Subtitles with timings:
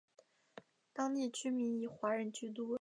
[0.93, 2.67] 当地居民以华人居多。